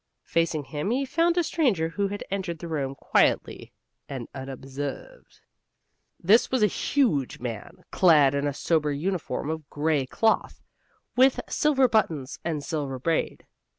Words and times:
Facing 0.23 0.63
him 0.63 0.89
he 0.89 1.05
found 1.05 1.37
a 1.37 1.43
stranger 1.43 1.89
who 1.89 2.07
had 2.07 2.23
entered 2.31 2.57
the 2.57 2.67
room 2.67 2.95
quietly 2.95 3.71
and 4.09 4.27
unobserved. 4.33 5.41
This 6.19 6.49
was 6.49 6.63
a 6.63 6.65
huge 6.65 7.37
man, 7.39 7.83
clad 7.91 8.33
in 8.33 8.47
a 8.47 8.51
sober 8.55 8.91
uniform 8.91 9.51
of 9.51 9.69
gray 9.69 10.07
cloth, 10.07 10.59
with 11.15 11.39
silver 11.47 11.87
buttons 11.87 12.39
and 12.43 12.63
silver 12.63 12.97
braid. 12.97 13.45